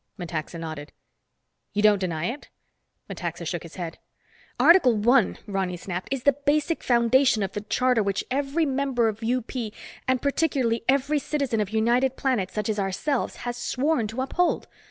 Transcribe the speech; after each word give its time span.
Metaxa 0.17 0.57
nodded. 0.59 0.93
"You 1.75 1.83
don't 1.83 1.99
deny 1.99 2.25
it?" 2.25 2.49
Metaxa 3.07 3.45
shook 3.45 3.61
his 3.61 3.75
head. 3.75 3.99
"Article 4.59 4.95
One," 4.97 5.37
Ronny 5.45 5.77
snapped, 5.77 6.07
"is 6.11 6.23
the 6.23 6.33
basic 6.43 6.81
foundation 6.81 7.43
of 7.43 7.51
the 7.51 7.61
Charter 7.61 8.01
which 8.01 8.23
every 8.31 8.65
member 8.65 9.07
of 9.09 9.21
UP 9.23 9.51
and 10.07 10.19
particularly 10.19 10.83
every 10.89 11.19
citizen 11.19 11.61
of 11.61 11.69
United 11.69 12.15
Planets, 12.17 12.55
such 12.55 12.67
as 12.67 12.79
ourselves, 12.79 13.35
has 13.45 13.57
sworn 13.57 14.07
to 14.07 14.21
uphold. 14.23 14.67